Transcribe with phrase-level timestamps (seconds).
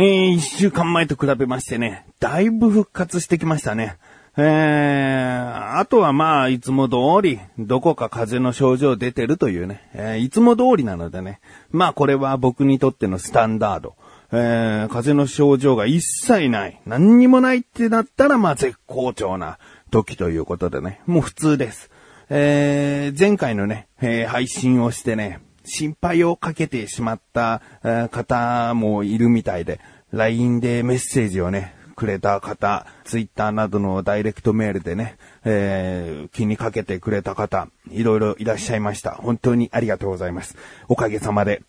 [0.00, 3.96] ー、一週間前と比べましてね、だいぶ復活してきましたね。
[4.36, 11.40] えー、あとはまあ、いつも通り、どこか風邪の症状出てるというね、えー、いつも通りなのでね、
[11.72, 13.96] まあこれは僕にとってのスタンダード。
[14.30, 19.58] えー、風邪の症状が一切ない、何にもないってなったらまあ絶好調な
[19.90, 21.90] 時ということでね、もう普通です。
[22.30, 27.62] えー、前回のね、えー、配信をしてね、心配をかけてしまった
[28.10, 29.80] 方もいるみたいで、
[30.12, 39.12] LINE でメッセージをね、くれた方、Twitter などのダイレクトメールでね、えー、気にかけてくれた方、いろいろいらっしゃいました。
[39.12, 40.56] 本当にありがとうございます。
[40.88, 41.62] おかげさまで、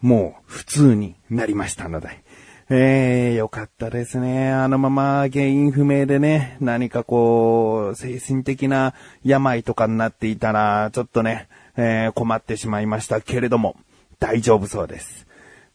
[0.00, 2.24] もう普通になりましたので。
[2.70, 4.50] えー、よかったですね。
[4.50, 13.76] あのまま原因不明でね、何かこう、精神的な病とかになっていたら、ちょっとね、えー、困ってしまいましたけれども、
[14.18, 15.26] 大丈夫そうです。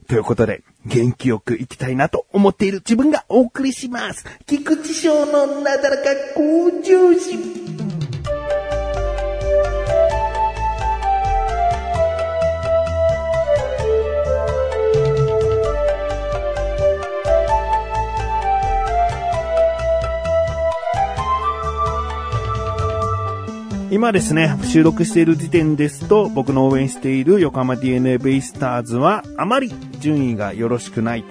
[0.07, 4.25] ということで、元気よく行きたいなと思っている自分がお送りします。
[4.47, 6.03] 菊池賞のなだらか
[6.35, 7.88] 向上心。
[23.99, 31.25] 今ですね、収録している時点ですと、僕の応援している横浜 DNA ベイスターズは、あまり順位がよろしくない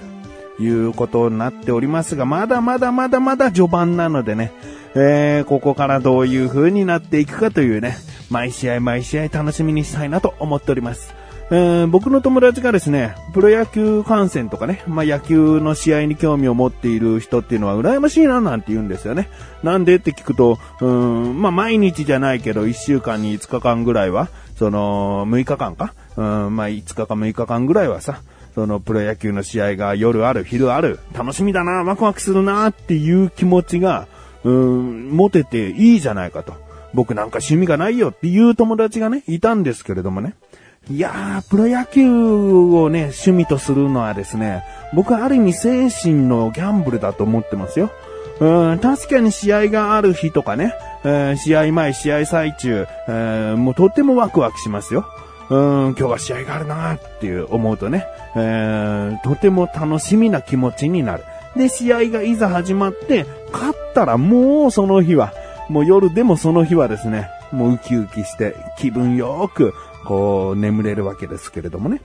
[0.58, 4.52] ということになっておりますが、まだまだまだまだ序盤なのでね、
[4.94, 7.96] えー、ここからどういう風になっていくかというね、
[8.28, 11.14] 毎試合毎試合楽しみにしたいなと思っております。
[11.51, 19.31] えー、僕の友達がですね、プロ野球観戦とかね、まあ、野球の試合に興味を持っている人っていうのは羨ましいななんて言うんですよね。
[19.63, 28.20] なんでって聞くと、うん、まあ、毎日じゃないけど、1週間に5日間ぐらいは、その、6日間かうん、まあ、5日か6日間ぐらいはさ、
[28.55, 34.07] そのプロ野球の試合が夜ある、昼ある、楽しみだな、ワクワクするなっていう気持ちが、
[34.45, 36.55] うん、持てていいじゃないかと。
[36.92, 40.35] 僕なんか趣味がないよっていう友達がね、いたんですけれどもね。
[40.90, 47.90] いやー、プロ野球をね、趣味とするのはですね、僕はある意味精神のギャンブルだと思ってますよ。
[48.40, 50.74] うん、確かに試合がある日とかね、
[51.05, 55.06] えー、試合前、試合最中、えー、もうとってもワクワクしますよ。
[55.50, 55.58] うん、
[55.90, 61.24] 今日は試合があるなーっていう思うとね、えー、とても楽しみな気持ちになる。
[61.56, 65.33] で、試合がいざ始まって、勝ったらもうその日は、
[65.68, 69.74] もう夜でもその日はですね、もうウキウキして気分よく
[70.08, 72.01] こう、眠れるわけですけれどもね。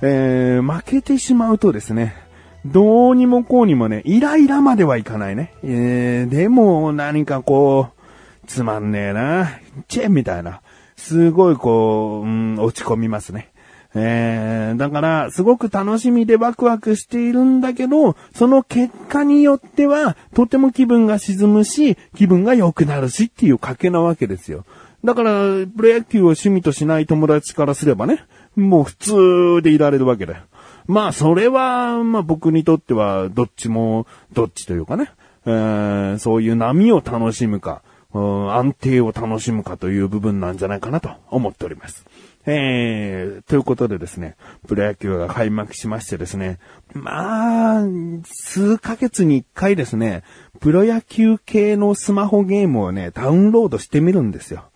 [0.00, 2.16] えー、負けてしまうとですね、
[2.64, 5.52] どうにもこうにもね、イライラまではいかないね。
[5.62, 9.50] えー、でも何かこう、つまんねえな、
[9.86, 10.62] チェンみたいな。
[10.96, 13.50] すごいこう、うん、落ち込みますね。
[13.94, 24.64] えー、だから、すごく楽しみでワクワクしているんだけど、その結果によっては、とても気分が沈むし、気分が良くなるしっていう賭けなわけですよ。
[25.04, 25.30] だから、
[25.76, 28.24] プロ野球を趣味としない友達からすればね、
[28.56, 30.42] もう普通でいられるわけだよ。
[30.86, 35.10] まあ、それは、まあ僕にとっては、どっちも、どっちというかね、
[35.44, 42.04] えー、そういう波を楽しむか、安定を楽しむかという部分なんじゃないかなと思っております。
[42.48, 44.36] えー、ということでですね、
[44.68, 46.58] プロ野球が開幕しましてですね、
[46.94, 47.84] まあ、
[48.24, 50.22] 数ヶ月に一回ですね、
[50.60, 54.70] プロ野球系のスマホゲームをね、ダウンロードしてみるんですよ。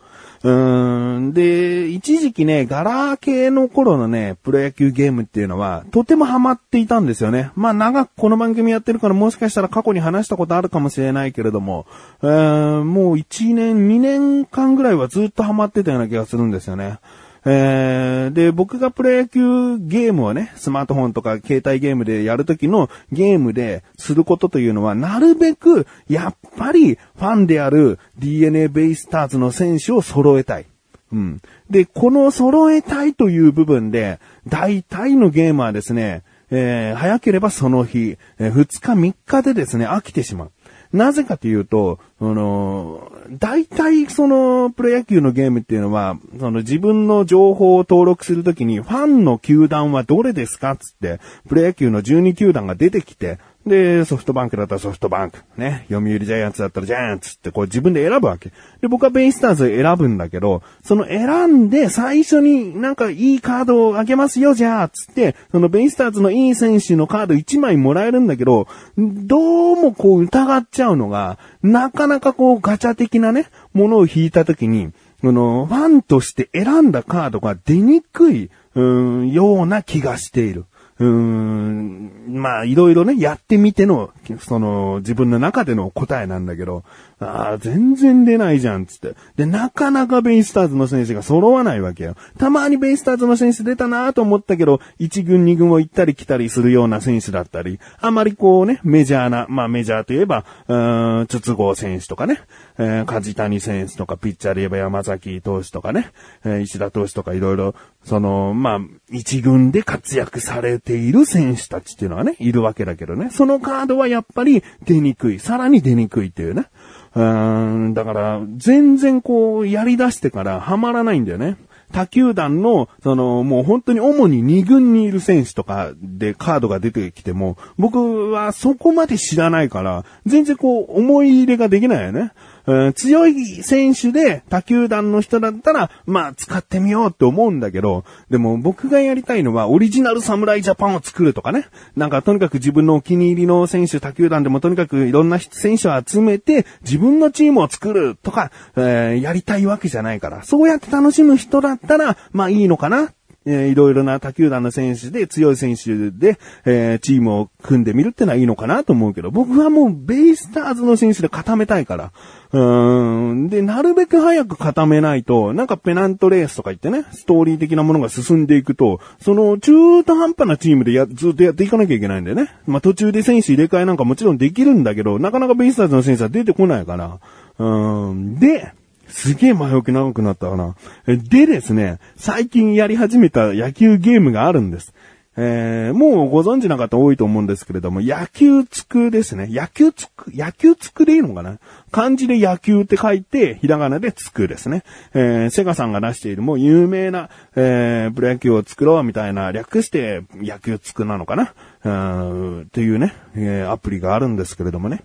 [0.48, 1.34] ん。
[1.34, 7.50] で、一時期ね、ガラー系の頃のね、プロ野球ゲームっていうのは、とてもハマっていたんですよね。
[7.56, 11.86] まあ長くこの番組やってるからもしかしたら過去に話したことあるかもしれないけれども、
[12.22, 17.00] うー、もう1年、2年間ぐらいはずっとハマってたような気がするんですよね。
[17.44, 30.66] えー、で、僕がプロ野球ゲームをね、スマートフォンとか携帯ゲームでやるときのゲームですることというのは、なるべく、やっぱり、ファンである DNA ベイスターズの選手を揃えたい。
[31.12, 31.40] うん。
[31.70, 40.50] で、この揃えたいという部分で、大体のゲームはですね、えー、早ければその日、えー、2日3日でですね、飽きてしまう。
[40.92, 55.38] なぜかというと、あの、大体そのプロ野球のゲームっていうのは、その自分の情報を登録するときに、ファンの球団はどれですかつって、プロ野球の12球団が出てきて、で、ソフトバンクだったらソフトバンク。
[55.58, 55.84] ね。
[55.90, 58.52] 読売ジャイアンツだったらジャイアンツってこう自分で選ぶわけ。
[58.80, 68.66] で、僕はベイスターズ選ぶんだけど、その選んで最初になんかいいカードをあげますよ、じゃあ、つって、そのベイスターズのいい選手のカード1枚もらえるんだけど、
[68.96, 74.90] どうもこう疑っちゃうのが、なかなかこうガチャ的なね、ものを引いた時に、
[75.22, 80.64] あの、ファンとして選んだカードが出にくい、うん、ような気がしている。
[81.00, 86.84] うーん、まあ、いろいろね、やってみての、その、自分の中での答えなんだけど、
[87.20, 89.14] ああ、全然出ないじゃん、つって。
[89.34, 92.16] で、なかなかベイスターズの選手が揃わないわけよ。
[92.38, 102.40] たまにベイスターズの選手出たなと思ったけど、1軍2軍を行ったり来たりするような選手だったり、あまりこうね、メジャーな、まあメジャーといえば、うーん、筒香選手とかね、
[102.82, 106.12] えー、梶谷選手とか、ピッチャーで言えば山崎投手とかね、
[106.44, 107.74] えー、石田投手とかいろいろ、
[108.04, 108.80] その、まあ、
[109.10, 113.28] 一軍で活躍されている選手たちっていうのはね、いるわけだけどね。
[113.30, 115.38] そのカードはやっぱり出にくい。
[115.38, 116.68] さらに出にくいっていうね。
[117.14, 121.58] うーん、だから、全然こう、やり出してからハマらないんだよね。
[121.92, 132.32] 他球団の、その、もう本当に主に2軍にいる選手とかでカードが出てきても、僕はそこまで知らないから、全然こう、思い入れができないよね。
[132.66, 141.66] うん、強い選手で他球団の人だったら、まあ使ってみようって思うんだけど、でも僕がやりたいのはオリジナル侍ジャパンを作るとかね。
[141.96, 150.42] なんかとにかく自分のお気に入りの選手、他球団でもとにかくいろんな選手を集めて自分のチームを作るとか、えー、やりたいわけじゃないから。
[150.42, 153.12] そうやって楽しむ人だったら、まあいいのかな
[153.46, 162.12] えー、いろいろな他球団の選手で強い選手で、えー、チームを組んでみるってのはいいのかなと思うけど、僕はもうベイスターズの選手で固めたいから。
[162.52, 163.48] うーん。
[163.48, 172.50] で、なるべく早く固めないと、なんかペナントレースとか言ってね、ストーリー的なものが進んでいくと、その中途半端なチームでや、ずっとやっていかなきゃいけないんだよね。
[172.66, 177.20] まあ、途中で選手入れ替えなんかもちろんできるんだけど、なかなかベイスターズの選手は出てこないから。
[177.58, 178.38] うん。
[178.38, 178.72] で、
[179.10, 180.76] すげえ前置き長くなったかな。
[181.06, 184.94] でですね、最近やり始めた野球ゲームがあるんです。
[185.36, 189.46] えー、もうご存知な方多いと思うんですけれども、野球つくですね。
[189.48, 191.58] 野球つく、野球つくでいいのかな
[191.92, 194.82] 漢字で野球って書いて、ひらがなでつくですね。
[195.14, 201.54] えー、セガさんが出しているもう有名な、えー、プロ野球を作ろうみたいな、略して野球つくなのかな
[201.84, 205.04] うん、っていうね、えー、アプリがあるんですけれどもね。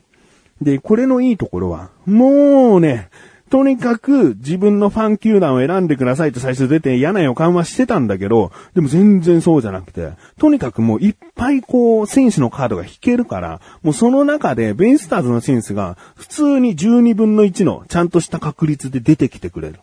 [0.62, 3.10] で、これのいいところは、もうね、
[3.50, 19.80] とにかく自分のファン球団を選んでくださいと最初出て嫌な予感はしてたんだけど、でも全然そうじゃなくて、とにかくもういっぱいこう、選手のカードが引けるから、もうその中でベイスターズの選手が普通に12分の1のちゃんとした確率で出てきてくれる。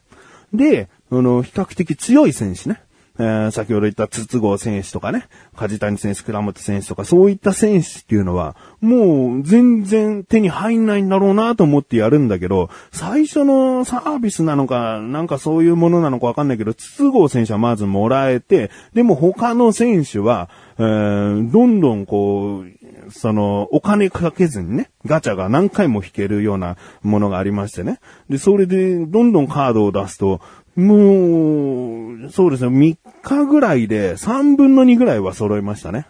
[0.52, 2.82] で、あの、比較的強い選手ね。
[3.18, 20.48] えー、先ほど言った筒香選手とかね、梶谷選手、倉本選手とか、そういった選手っていうのは、もう全然手に入んないんだろうなと思ってやるんだけど、最初のサービスなのか、なんかそういうものなのかわかんないけど、筒香選手はまずもらえて、でも他の選手は、
[20.78, 28.00] えー、どんどんこう、その、お金かけずにね、ガチャが何回も引けるようなものがありましてね。
[28.28, 30.40] で、それで、どんどんカードを出すと、
[30.76, 36.06] もう、そうですね、3日ぐらいで3分の2ぐらいは揃いましたね。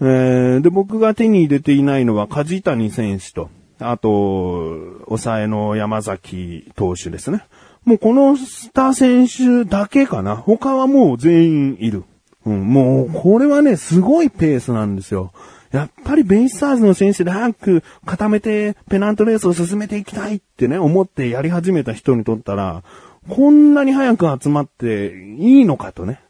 [0.00, 3.50] えー、で、僕が手に入れていないのは梶谷選手と、
[3.80, 7.44] あと、抑えの山崎投手ですね。
[7.84, 10.36] もうこのスター選手だけかな。
[10.36, 12.04] 他はもう全員いる。
[12.44, 15.32] うん、もう、これはね、すごいペースなんですよ。
[15.70, 22.82] やっぱりベイスターズの選手で早く固めてペナントレースを進めていきたいってね、思ってやり始めた人にとったら、
[23.28, 26.20] こんなに早く集まっていいのかとね、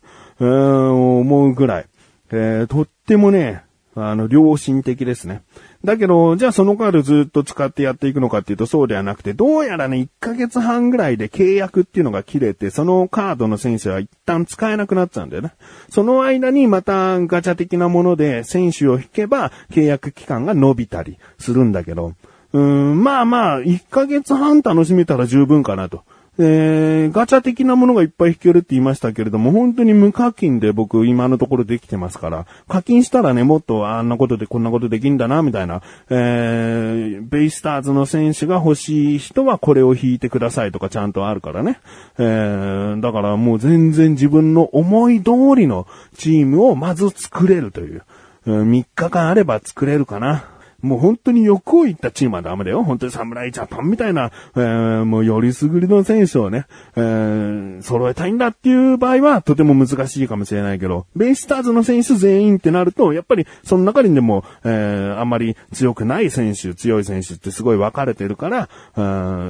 [0.40, 1.86] えーん、思うぐらい、
[2.30, 3.62] えー、とってもね、
[3.94, 5.42] あの、良心的ですね。
[5.84, 15.52] だけど、じゃあそのカードずっと使ってやっていくのかっていうとそうではなくて、どうやらね、1ヶ月半ぐらいで契約っていうのが切れて、そのカードの選手は一旦使えなくなっちゃうんだよね。
[15.90, 22.14] その間にまたガチャ的なもので選手を引けば契約期間が伸びたりするんだけど、
[22.52, 26.02] うーん、まあまあ、1ヶ月半楽しめたら十分かなと。
[26.40, 41.80] えー、ガチャ的なものがいっぱい引けるって言いましたけれども、本当に無課金で僕今のところできてますから、課金したらね、もっとあんなことでこんなことできんだな、みたいな、えー、ベイスターズの選手が欲しい人はこれを引いてくださいとかちゃんとあるからね。
[42.18, 48.02] えー、だからもう全然自分の思い通りのチームをまず作れるという。
[48.46, 50.57] 3日間あれば作れるかな。
[50.82, 52.84] もう本当に欲を言ったチームはダメだよ。
[52.84, 69.02] 本当に侍ジャパンみたいな、えー、もうよりすぐりの選手をね、えー、揃えたいんだっていう場合はとても難しいかもしれないけど、ベイスターズの選手全員ってなると、やっぱりその中にでも、えー、あんまり強くない選手、強い選手ってすごい分かれてるから、う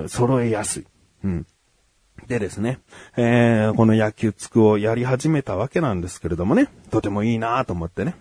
[0.04, 0.86] ん、揃えやすい。
[1.24, 1.46] うん。
[2.26, 2.78] でですね、
[3.16, 8.16] えー、この野球つくをやり始めたわけなんですけれどもね、とてもいいなと思ってね。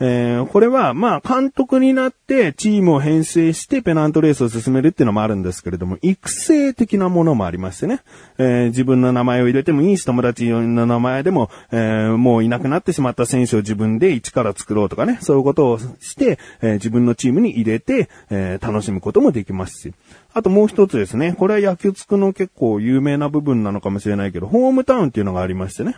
[0.00, 8.02] えー、これは、まあ、監督になってチームを編成してペナントレースを進めるっていうのもあるんですけれども、育成的なものもありましてね、
[8.38, 19.94] えー、自分の名前を入れてもいいし、友達の名前でも、えー、もういなくなってしまった選手を自分で一から作ろうとかね、そういうことをして、え自分のチームに入れて、え楽しむこともできますし、
[20.32, 25.96] あともう一つですね、これは野球つくの結構有名な部分なのかもしれないけど、ホームタウンっていうのがありましてね。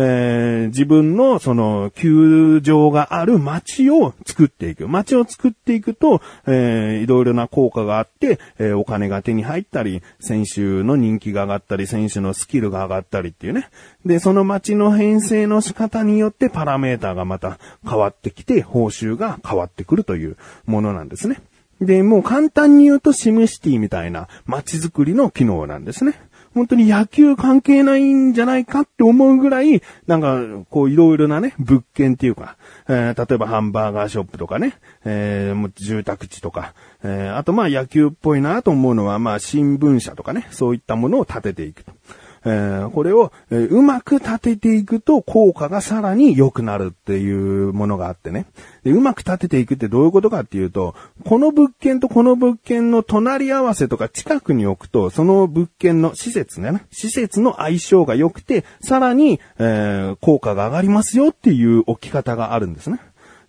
[0.00, 4.86] えー、自分のその球場がある街を作っていく。
[4.86, 13.70] 街を作っていくと、えー、いろいろな効果があって、えー、お金が手に入ったり、選手の人気が上がったり、選手のスキルが上がったりっていうね。
[14.06, 21.40] で、その街の編成の仕方によってパラメーターがまた変わってきて、報酬が変わってくるというものなんですね。
[21.80, 26.14] で、もう簡単に言うとシムシティみたいな街づくりの機能なんですね。
[26.54, 30.40] 本当に野球関係ないんじゃないかって思うぐらい、なんか、
[30.70, 32.56] こういろいろなね、物件っていうか、
[32.88, 34.74] えー、例えばハンバーガーショップとかね、
[35.04, 41.92] えー、住宅地とか、えー、あとまあ野球っぽいなと思うのは、まあ新聞社とかね、そういったものを建てていくと。
[42.44, 48.46] えー、これを、えー、うまく立てていくと効果がさらに良くなるっていうものがあってね。
[48.84, 63.00] で、うまく立てていくってどういうことかっていうと、この物件とこの物件の隣り合わせとか近くに置くと、その物件の施設ね、施設の相性が良くて、さらに、えー、効果が上がりますよっていう置き方があるんですね。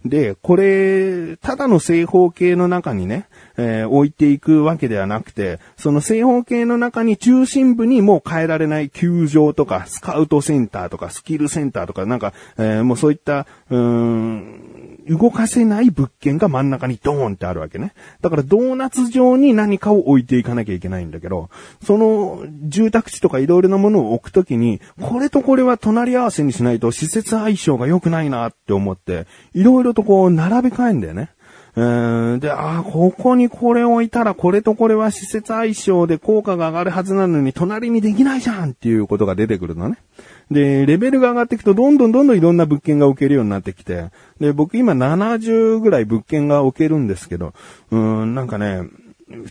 [0.06, 3.28] で、これ、ただの正方形の中にね、
[3.58, 14.80] えー、置いていくわけではなくて、その正方形の中に中心部にもう変えられない球場とか、スカウトセンターとか、スキルセンターとか、なんか、えー、もうそういった、うーん、
[15.10, 17.94] 動かせない物件が真ん中にドーンってあるわけね。
[18.22, 21.50] だからドーナツ状に何かを置いていかなきゃいけないんだけど、
[21.84, 31.32] その住宅地とかいろいろなものを置くときに、これとこれは隣り合わせにしないと施設相性が良くないなって思って、いろいろとこう並べ替えんだよね。
[31.76, 39.98] うん、で、ああ、ここにこれ置いたらこれとこれは施設相性で効果が上がるはずなのに隣にできないじゃんっていうことが出てくるのね。
[40.50, 47.54] で、レベルが上がっていくとどんどんどんどんいろんな物件が置けるようになってきて、で、僕今70ぐらい物件が置けるんですけど、
[47.92, 48.82] うん、なんかね、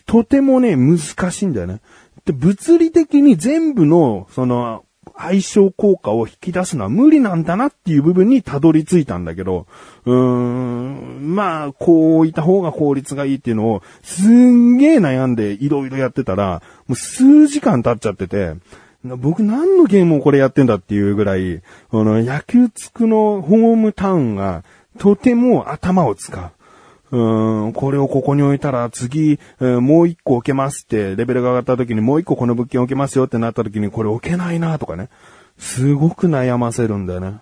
[0.05, 0.99] とてもね、難
[1.31, 1.79] しいんだよね。
[2.25, 4.83] で、物理的に全部の、その、
[5.17, 9.67] 相性効果を引き出すのは無理なんだなっていう部分にたどり着いたんだけど、
[10.09, 18.55] うーん、まあ、こう置いた方が効率がいいっていうのを、すんげえ悩んでいろいろやってたら、もう数時間経っちゃってて、
[19.03, 21.61] 僕何のゲームをこれやってんだっていうぐらい、あ
[21.91, 24.63] の、野球つくのホームタウンが
[24.97, 26.35] とても頭を使
[27.11, 27.15] う。
[27.15, 35.09] うーん、これをここに置いたら次、え、もう一個置けますって、レベルが上がった時にもう一個この物件置けますよってなった時にこれ置けないなとかね。
[35.59, 37.39] すごく悩ませるんだよね。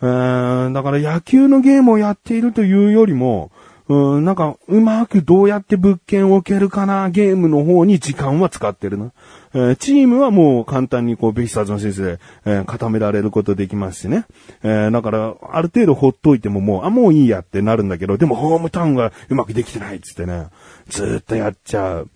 [0.00, 3.50] えー、だから野球のゲームをやっているというよりも、
[3.88, 9.12] うん、なんか、うまくどうやって物件を置けるかな、ゲームの方に時間は使ってるな。
[9.54, 14.26] えー、チームはもう簡単にこう、ベイスターズの先生で、えー、固められることできますしね。
[14.62, 20.48] えー、だから、ある程度ほっといてももう、あ、もういいやってなるんだけど、でもホームタウンがうまくできてないっつってね、
[20.90, 22.10] ずっとやっちゃう。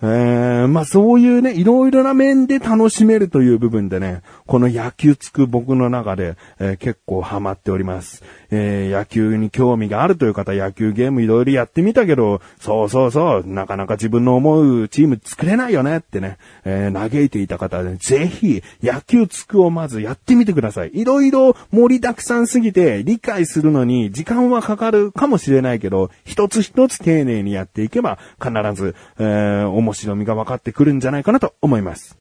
[0.00, 8.22] えー、まあそういうね、いろいろな面で楽しめるという部分でね、この野球つく僕の中で、えー、結構ハマっております。
[8.50, 20.90] えー、野球に興味があるという方、野球ゲームいろいろやってみたけど、そうそうそう、なかなか自分の思うチーム作れないよねってね、え、嘆いていた方で、ぜひ、野球つくをまずやってみてください。
[20.94, 32.18] いろいろ盛りだくさんすぎて、理解するのに時間はかかるかもしれないけど、一つ一つ丁寧にやっていけば、必ず、えー、面白みが分かってくるんじゃないかなと思います。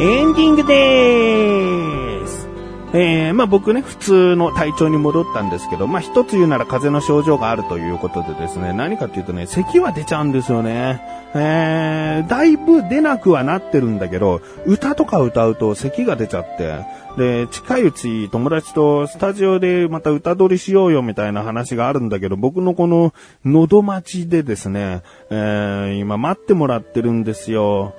[0.00, 1.43] エンディングでーす。
[2.96, 11.02] えー、まあ僕ね、普通の体調に戻ったんですけど、まあ一つ言うなら風邪の症状があるということでですね、何かっていうとね、咳は出ちゃうんですよね。
[11.34, 16.84] えー、だいぶ出なくはなってるんだけど、歌とか歌うと咳が出ちゃって、
[17.16, 23.12] で、近いうち友達とスタジオでまた歌取りしようよみたいな話があるんだけど、僕のこの
[23.44, 27.96] 喉待ちでですね、えー、今待ってもらってるんですよ。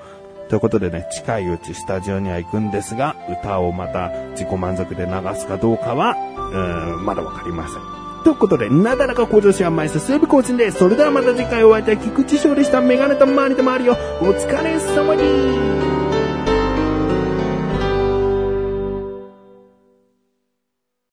[0.49, 7.95] ということでね、近いうちスタジオには行くんですが、歌をまた自己満足で流すかどうかは、うん、まだわかりません。
[8.23, 10.79] ということで、なだらか向上心甘いす、水部更新です。
[10.79, 12.81] それではまた次回お会いいたい菊池翔でした。
[12.81, 13.95] メガネと周りと周りをお
[14.33, 15.94] 疲れ様です。